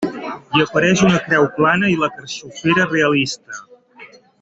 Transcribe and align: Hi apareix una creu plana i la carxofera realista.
Hi 0.59 0.63
apareix 0.63 1.03
una 1.09 1.19
creu 1.27 1.45
plana 1.59 1.93
i 1.97 2.01
la 2.05 2.11
carxofera 2.17 2.91
realista. 2.93 3.63